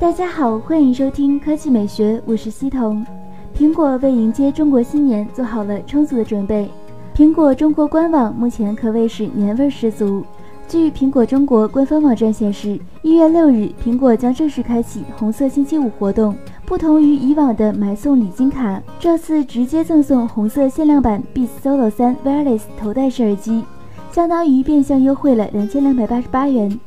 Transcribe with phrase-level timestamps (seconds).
[0.00, 3.04] 大家好，欢迎收听科技美学，我是西彤。
[3.52, 6.70] 苹果为迎接中国新年做好了充足的准备。
[7.16, 10.24] 苹果中国官网目前可谓是年味十足。
[10.68, 16.32] 据苹果中国官方网站显示，一月六日，苹果将正式开启红色星期五活动。
[16.64, 23.64] 不同于以往的买送礼金卡，这次直接赠送红色限量版 Beats Solo 3 Wireless 头戴式耳机，
[24.12, 26.78] 相当于变相优惠了两千两百八十八元。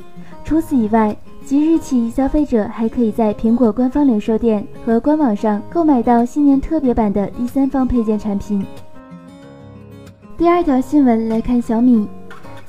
[0.46, 8.66] 除此以外，即日起，消费者还可以在苹果官方零售店和官网上购买到新年特别版的第三方配件产品。
[10.38, 12.08] 第二条新闻来看，小米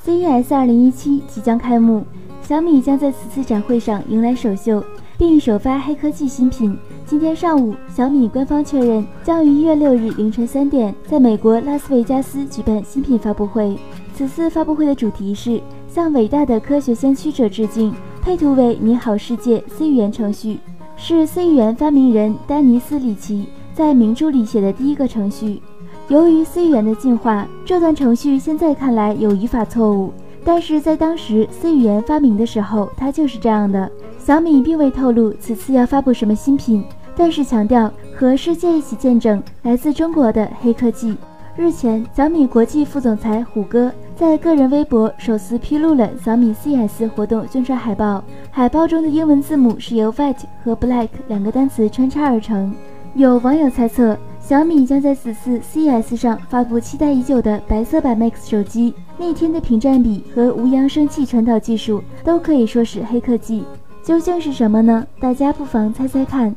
[0.04, 2.02] CES 2017即将开幕，
[2.42, 4.82] 小米将在此次展会上迎来首秀，
[5.16, 6.76] 并首发黑科技新品。
[7.06, 13.78] 今天上午，小米官方确认将于一月六日凌晨三点，在美国拉斯维加斯举办新品发布会。
[14.14, 20.60] 此次发布会的主题是向伟大的科学先驱者致敬，配图为“你好世界 ”C 语言程序，
[20.96, 25.60] 是 C 语言发明人丹尼斯·里奇在名著里写的第一个程序。
[26.06, 30.12] 由于 C 语言的进化，这段程序现在看来有语法错误，
[30.44, 33.90] 但是在当时 C 语言发明的时候，它就是这样的。
[34.20, 36.84] 小米并未透露此次要发布什么新品。
[37.14, 41.14] 但是强调和世界一起见证来自中国的黑科技。
[41.54, 48.24] 日前，小米国际副总裁虎哥在个人微博首次披露了小米 CS 活动宣传海报。
[48.50, 52.74] 海报中的英文字母是由 white 和 black 两个单词穿插而成。
[53.14, 58.94] 有网友猜测，小米将在此次 CS 上发布期待已久的白色版 Max 手机。
[59.18, 63.62] 逆天的屏占比和无扬声器传导技术都可以说是黑科技。
[64.02, 65.06] 究竟是什么呢？
[65.20, 66.56] 大家不妨猜猜看。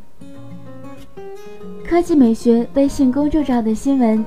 [1.88, 4.26] 科技美学微信公众号的新闻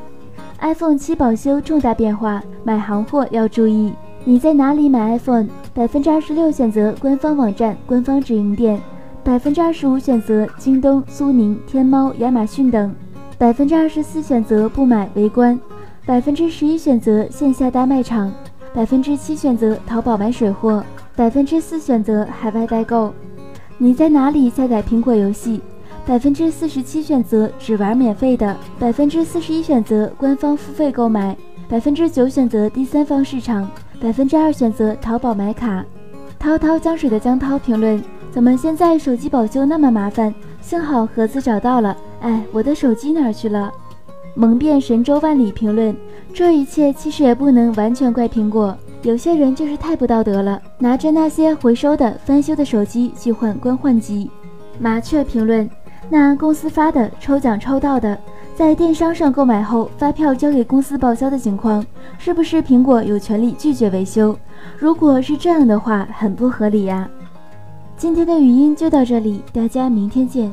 [0.61, 3.92] ：iPhone 七保修重大变化，买行货要注意。
[4.25, 5.47] 你在哪里买 iPhone？
[5.73, 8.81] 百分之二十六选择官方网站、官方直营店，
[9.23, 12.92] 百分之二十五选择京东、苏宁、天猫、亚马逊等，
[13.39, 15.59] 百分之二十四选择不买围观，
[16.05, 18.32] 百分之十一选择线下大卖场，
[18.75, 20.82] 百分之七选择淘宝买水货，
[21.15, 23.15] 百分之四选择海外代购。
[23.78, 25.61] 你在哪里下载苹果游戏？
[26.08, 31.36] 百分之四十七选择只玩免费的，百分之四十一选择官方付费购买，
[31.69, 33.70] 百分之九选择第三方市场，
[34.00, 35.84] 百分之二选择淘宝买卡。
[36.38, 40.34] 滔滔江水的江涛评论：怎么现在手机保修那么麻烦？
[40.62, 43.70] 幸好盒子找到了，哎，我的手机哪去了？
[44.34, 45.94] 蒙遍神州万里评论：
[46.32, 54.30] 这一切其实也不能完全怪苹果，有些人就是太不道德了，拿着那些回收的翻修的手机去换官换机。
[54.80, 55.69] 麻雀评论。
[56.10, 58.19] 那公司发的抽奖抽到的，
[58.54, 61.84] 在电商上购买后发票交给公司报销的情况，
[62.19, 64.37] 是不是苹果有权利拒绝维修？
[64.78, 67.08] 如果是这样的话，很不合理呀。
[67.97, 70.53] 今天的语音就到这里，大家明天见。